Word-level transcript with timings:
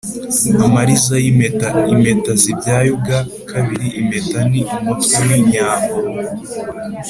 amariza 0.65 1.15
y’impeta: 1.23 1.69
impeta 1.93 2.31
zibyaye 2.41 2.89
ubwa 2.95 3.19
kabiri 3.49 3.87
impeta 3.99 4.39
ni 4.51 4.61
umutwe 4.77 5.15
w’inyambo 5.27 5.93